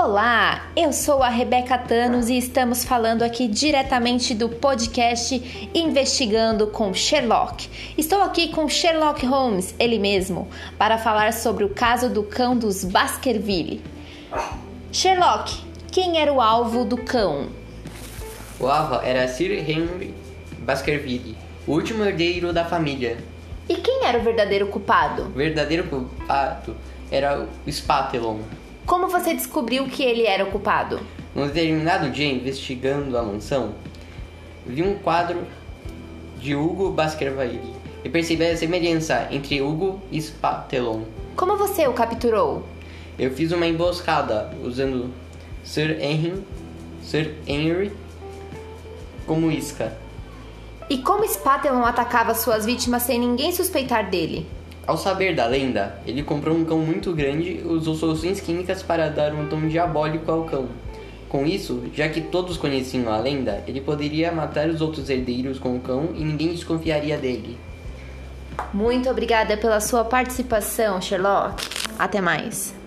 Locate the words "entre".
39.30-39.60